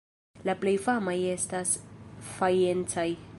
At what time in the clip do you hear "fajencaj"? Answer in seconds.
2.31-3.07